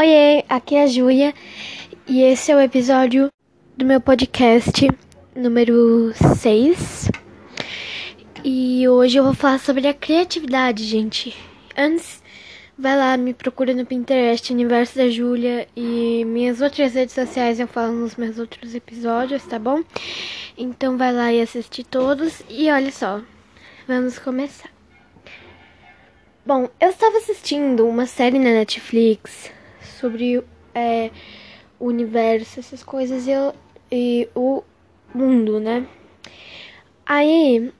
Oiê, 0.00 0.46
aqui 0.48 0.76
é 0.76 0.84
a 0.84 0.86
Júlia 0.86 1.34
e 2.08 2.22
esse 2.22 2.50
é 2.50 2.56
o 2.56 2.60
episódio 2.60 3.30
do 3.76 3.84
meu 3.84 4.00
podcast 4.00 4.88
número 5.36 6.14
6. 6.38 7.10
E 8.42 8.88
hoje 8.88 9.18
eu 9.18 9.24
vou 9.24 9.34
falar 9.34 9.58
sobre 9.58 9.86
a 9.86 9.92
criatividade, 9.92 10.84
gente. 10.84 11.36
Antes, 11.76 12.22
vai 12.78 12.96
lá, 12.96 13.14
me 13.18 13.34
procura 13.34 13.74
no 13.74 13.84
Pinterest, 13.84 14.50
Universo 14.50 14.96
da 14.96 15.10
Júlia 15.10 15.68
e 15.76 16.24
minhas 16.24 16.62
outras 16.62 16.94
redes 16.94 17.14
sociais 17.14 17.60
eu 17.60 17.68
falo 17.68 17.92
nos 17.92 18.16
meus 18.16 18.38
outros 18.38 18.74
episódios, 18.74 19.44
tá 19.44 19.58
bom? 19.58 19.82
Então 20.56 20.96
vai 20.96 21.12
lá 21.12 21.30
e 21.30 21.42
assiste 21.42 21.84
todos 21.84 22.40
e 22.48 22.70
olha 22.70 22.90
só, 22.90 23.20
vamos 23.86 24.18
começar. 24.18 24.70
Bom, 26.46 26.70
eu 26.80 26.88
estava 26.88 27.18
assistindo 27.18 27.86
uma 27.86 28.06
série 28.06 28.38
na 28.38 28.48
Netflix 28.48 29.59
sobre 30.00 30.42
é, 30.74 31.10
o 31.78 31.86
universo, 31.86 32.58
essas 32.58 32.82
coisas 32.82 33.26
e, 33.26 33.32
e 33.92 34.28
o 34.34 34.62
mundo, 35.14 35.60
né? 35.60 35.86
Aí 37.04 37.72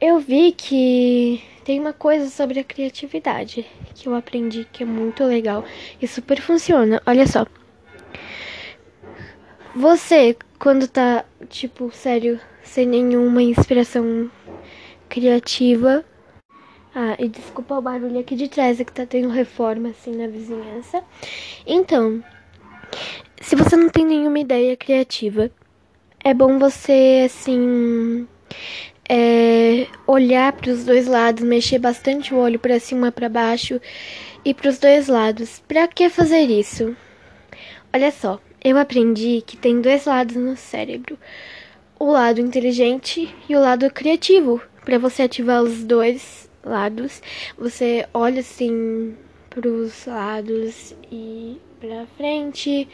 eu 0.00 0.18
vi 0.18 0.52
que 0.52 1.42
tem 1.64 1.80
uma 1.80 1.92
coisa 1.92 2.30
sobre 2.30 2.60
a 2.60 2.64
criatividade 2.64 3.66
que 3.94 4.08
eu 4.08 4.14
aprendi 4.14 4.66
que 4.72 4.82
é 4.82 4.86
muito 4.86 5.24
legal 5.24 5.64
e 6.00 6.06
super 6.06 6.40
funciona. 6.40 7.02
Olha 7.06 7.26
só. 7.26 7.46
Você, 9.74 10.36
quando 10.58 10.88
tá, 10.88 11.24
tipo, 11.48 11.90
sério, 11.92 12.40
sem 12.62 12.86
nenhuma 12.86 13.42
inspiração 13.42 14.30
criativa, 15.08 16.04
ah, 17.00 17.14
e 17.16 17.28
desculpa 17.28 17.76
o 17.78 17.80
barulho 17.80 18.18
aqui 18.18 18.34
de 18.34 18.48
trás, 18.48 18.80
é 18.80 18.84
que 18.84 18.90
tá 18.90 19.06
tendo 19.06 19.28
reforma 19.28 19.90
assim 19.90 20.16
na 20.16 20.26
vizinhança. 20.26 21.00
Então, 21.64 22.20
se 23.40 23.54
você 23.54 23.76
não 23.76 23.88
tem 23.88 24.04
nenhuma 24.04 24.40
ideia 24.40 24.76
criativa, 24.76 25.48
é 26.24 26.34
bom 26.34 26.58
você 26.58 27.22
assim 27.24 28.26
é, 29.08 29.86
olhar 30.08 30.52
para 30.54 30.72
os 30.72 30.84
dois 30.84 31.06
lados, 31.06 31.44
mexer 31.44 31.78
bastante 31.78 32.34
o 32.34 32.38
olho 32.38 32.58
para 32.58 32.80
cima, 32.80 33.12
para 33.12 33.28
baixo 33.28 33.80
e 34.44 34.52
para 34.52 34.68
os 34.68 34.80
dois 34.80 35.06
lados. 35.06 35.62
Para 35.68 35.86
que 35.86 36.08
fazer 36.08 36.50
isso? 36.50 36.96
Olha 37.94 38.10
só, 38.10 38.40
eu 38.64 38.76
aprendi 38.76 39.40
que 39.46 39.56
tem 39.56 39.80
dois 39.80 40.04
lados 40.04 40.34
no 40.34 40.56
cérebro: 40.56 41.16
o 41.96 42.10
lado 42.10 42.40
inteligente 42.40 43.32
e 43.48 43.54
o 43.54 43.60
lado 43.60 43.88
criativo. 43.88 44.60
Para 44.84 44.98
você 44.98 45.22
ativar 45.22 45.62
os 45.62 45.84
dois 45.84 46.48
lados. 46.64 47.22
Você 47.56 48.06
olha 48.12 48.40
assim 48.40 49.16
pros 49.50 50.06
lados 50.06 50.94
e 51.10 51.60
pra 51.80 52.06
frente, 52.16 52.88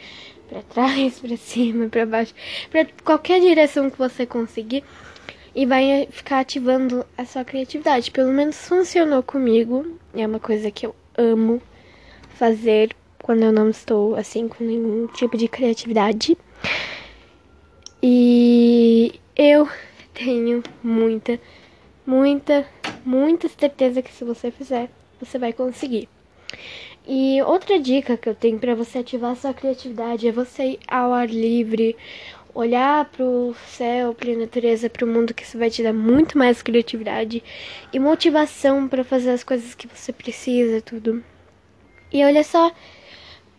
para 0.49 0.61
trás, 0.61 1.19
para 1.21 1.37
cima, 1.37 1.89
para 1.89 2.05
baixo, 2.05 2.33
para 2.69 2.87
qualquer 3.03 3.39
direção 3.39 3.89
que 3.89 3.97
você 3.97 4.25
conseguir 4.25 4.83
e 5.55 5.65
vai 5.65 6.07
ficar 6.11 6.39
ativando 6.39 7.05
a 7.17 7.25
sua 7.25 7.45
criatividade. 7.45 8.11
Pelo 8.11 8.31
menos 8.31 8.67
funcionou 8.67 9.23
comigo. 9.23 9.97
É 10.13 10.27
uma 10.27 10.39
coisa 10.39 10.69
que 10.69 10.85
eu 10.85 10.95
amo 11.17 11.61
fazer 12.35 12.93
quando 13.21 13.43
eu 13.43 13.51
não 13.51 13.69
estou 13.69 14.15
assim 14.15 14.47
com 14.47 14.63
nenhum 14.63 15.07
tipo 15.07 15.37
de 15.37 15.47
criatividade. 15.47 16.37
E 18.03 19.19
eu 19.35 19.67
tenho 20.13 20.61
muita, 20.83 21.39
muita 22.05 22.67
muita 23.05 23.47
certeza 23.47 24.01
que 24.01 24.11
se 24.11 24.23
você 24.23 24.51
fizer, 24.51 24.89
você 25.19 25.37
vai 25.37 25.53
conseguir. 25.53 26.09
E 27.07 27.41
outra 27.43 27.79
dica 27.79 28.17
que 28.17 28.27
eu 28.27 28.33
tenho 28.33 28.57
para 28.57 28.73
você 28.73 28.99
ativar 28.99 29.31
a 29.31 29.35
sua 29.35 29.53
criatividade 29.53 30.27
é 30.27 30.31
você 30.31 30.63
ir 30.71 30.79
ao 30.87 31.13
ar 31.13 31.29
livre, 31.29 31.95
olhar 32.53 33.05
pro 33.11 33.55
céu, 33.67 34.13
pra 34.15 34.33
natureza, 34.33 34.89
pro 34.89 35.05
mundo 35.05 35.33
que 35.33 35.43
isso 35.43 35.57
vai 35.57 35.69
te 35.69 35.83
dar 35.83 35.93
muito 35.93 36.37
mais 36.37 36.61
criatividade 36.63 37.43
e 37.93 37.99
motivação 37.99 38.87
para 38.87 39.03
fazer 39.03 39.31
as 39.31 39.43
coisas 39.43 39.75
que 39.75 39.87
você 39.87 40.11
precisa, 40.11 40.81
tudo. 40.81 41.23
E 42.11 42.23
olha 42.23 42.43
só, 42.43 42.71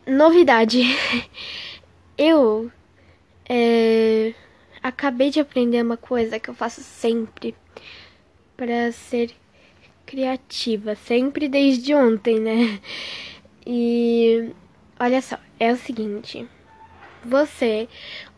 novidade. 0.06 0.83
Eu 2.19 2.73
é, 3.49 4.33
acabei 4.83 5.31
de 5.31 5.39
aprender 5.39 5.83
uma 5.83 5.99
coisa 5.99 6.41
que 6.41 6.49
eu 6.49 6.55
faço 6.55 6.81
sempre 6.81 7.55
para 8.56 8.93
ser 8.93 9.31
criativa, 10.05 10.94
sempre 10.94 11.49
desde 11.49 11.94
ontem, 11.94 12.41
né? 12.41 12.81
E 13.67 14.50
olha 14.99 15.21
só, 15.21 15.37
é 15.59 15.72
o 15.72 15.77
seguinte, 15.77 16.49
você 17.25 17.89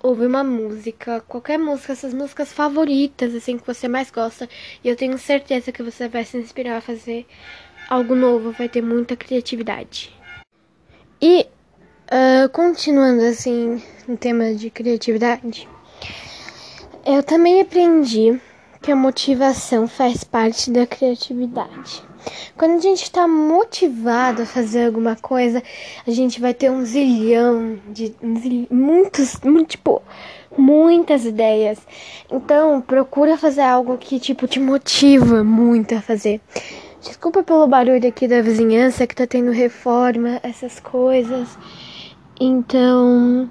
ouve 0.02 0.24
uma 0.24 0.42
música, 0.42 1.20
qualquer 1.28 1.58
música, 1.58 1.92
essas 1.92 2.14
músicas 2.14 2.50
favoritas, 2.50 3.34
assim, 3.34 3.58
que 3.58 3.66
você 3.66 3.86
mais 3.86 4.10
gosta, 4.10 4.48
e 4.82 4.88
eu 4.88 4.96
tenho 4.96 5.18
certeza 5.18 5.70
que 5.70 5.82
você 5.82 6.08
vai 6.08 6.24
se 6.24 6.38
inspirar 6.38 6.78
a 6.78 6.80
fazer 6.80 7.26
algo 7.88 8.14
novo, 8.14 8.52
vai 8.52 8.68
ter 8.68 8.82
muita 8.82 9.16
criatividade. 9.16 10.10
E, 11.20 11.46
uh, 12.06 12.48
continuando, 12.50 13.22
assim, 13.22 13.82
no 14.06 14.16
tema 14.16 14.54
de 14.54 14.70
criatividade, 14.70 15.68
eu 17.04 17.22
também 17.22 17.60
aprendi 17.60 18.40
que 18.88 18.92
a 18.92 18.96
motivação 18.96 19.86
faz 19.86 20.24
parte 20.24 20.70
da 20.70 20.86
criatividade. 20.86 22.02
Quando 22.56 22.78
a 22.78 22.80
gente 22.80 23.02
está 23.02 23.28
motivado 23.28 24.40
a 24.40 24.46
fazer 24.46 24.86
alguma 24.86 25.14
coisa, 25.14 25.62
a 26.06 26.10
gente 26.10 26.40
vai 26.40 26.54
ter 26.54 26.70
um 26.70 26.82
zilhão 26.86 27.78
de 27.90 28.14
um 28.22 28.34
zilhão, 28.40 28.66
muitos, 28.70 29.36
tipo, 29.68 30.00
muitas 30.56 31.26
ideias. 31.26 31.78
Então, 32.32 32.80
procura 32.80 33.36
fazer 33.36 33.60
algo 33.60 33.98
que 33.98 34.18
tipo 34.18 34.46
te 34.46 34.58
motiva 34.58 35.44
muito 35.44 35.94
a 35.94 36.00
fazer. 36.00 36.40
Desculpa 37.02 37.42
pelo 37.42 37.66
barulho 37.66 38.08
aqui 38.08 38.26
da 38.26 38.40
vizinhança 38.40 39.06
que 39.06 39.14
tá 39.14 39.26
tendo 39.26 39.50
reforma, 39.50 40.40
essas 40.42 40.80
coisas. 40.80 41.58
Então, 42.40 43.50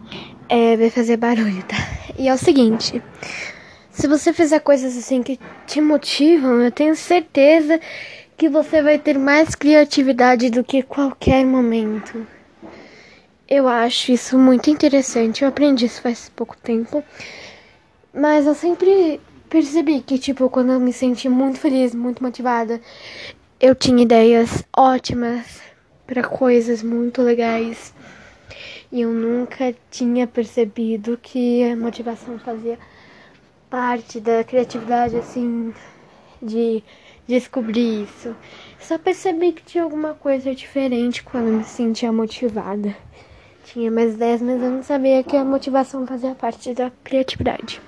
é, 0.49 0.75
vai 0.75 0.89
fazer 0.89 1.17
barulho, 1.17 1.63
tá? 1.63 1.77
E 2.17 2.27
é 2.27 2.33
o 2.33 2.37
seguinte, 2.39 3.03
se 3.97 4.08
você 4.08 4.31
fizer 4.31 4.59
coisas 4.59 4.96
assim 4.96 5.24
que 5.24 5.40
te 5.66 5.81
motivam, 5.81 6.62
eu 6.62 6.72
tenho 6.72 6.96
certeza 6.96 7.81
que 8.38 8.47
você 8.47 8.80
vai 8.80 9.00
ter 9.00 9.18
mais 9.18 9.56
criatividade 9.56 10.52
do 10.52 10.63
que 10.63 10.84
qualquer 10.84 11.44
momento. 11.44 12.28
Eu 13.50 13.68
acho 13.68 14.12
isso 14.12 14.38
muito 14.38 14.69
interessante. 14.69 15.41
Eu 15.41 15.50
aprendi 15.50 15.88
isso 15.88 16.00
faz 16.00 16.30
pouco 16.30 16.56
tempo. 16.58 17.03
Mas 18.13 18.46
eu 18.46 18.53
sempre 18.53 19.19
percebi 19.50 20.02
que, 20.02 20.19
tipo, 20.19 20.47
quando 20.47 20.74
eu 20.74 20.79
me 20.79 20.94
senti 20.94 21.28
muito 21.28 21.58
feliz, 21.58 21.96
muito 21.96 22.22
motivada, 22.22 22.79
eu 23.59 23.74
tinha 23.74 24.03
ideias 24.03 24.64
ótimas 24.78 25.59
para 26.06 26.22
coisas 26.22 26.84
muito 26.84 27.24
legais. 27.24 27.91
E 28.91 29.02
eu 29.02 29.09
nunca 29.09 29.74
tinha 29.90 30.28
percebido 30.28 31.18
que 31.19 31.64
a 31.64 31.75
motivação 31.75 32.38
fazia 32.38 32.78
parte 33.69 34.19
da 34.19 34.44
criatividade, 34.44 35.17
assim, 35.17 35.73
de 36.41 36.83
descobrir 37.28 38.03
isso. 38.03 38.35
Só 38.79 38.97
percebi 38.97 39.51
que 39.51 39.63
tinha 39.63 39.83
alguma 39.83 40.13
coisa 40.13 40.53
diferente 40.55 41.23
quando 41.23 41.51
me 41.51 41.63
sentia 41.63 42.11
motivada. 42.11 42.95
Tinha 43.66 43.91
mais 43.91 44.13
ideias, 44.13 44.41
mas 44.41 44.61
eu 44.61 44.72
não 44.72 44.83
sabia 44.83 45.23
que 45.23 45.35
a 45.35 45.44
motivação 45.44 46.07
fazia 46.07 46.33
parte 46.33 46.73
da 46.73 46.89
criatividade. 47.03 47.81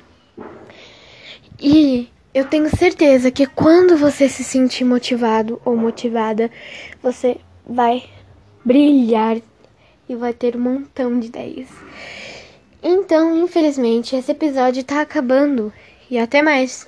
E 1.58 2.10
eu 2.34 2.46
tenho 2.46 2.70
certeza 2.76 3.32
que 3.32 3.46
quando 3.46 3.98
você 3.98 4.28
se 4.28 4.44
sentir 4.44 4.84
motivado 4.84 5.62
ou 5.64 5.76
motivada, 5.76 6.52
você 7.02 7.38
vai 7.66 8.04
brilhar 8.64 9.38
e 10.08 10.16
vai 10.16 10.34
ter 10.34 10.56
um 10.56 10.62
montão 10.62 11.20
de 11.20 11.28
ideias. 11.28 11.70
Então, 12.82 13.38
infelizmente, 13.38 14.16
esse 14.16 14.32
episódio 14.32 14.84
tá 14.84 15.02
acabando. 15.02 15.72
E 16.10 16.18
até 16.18 16.42
mais! 16.42 16.88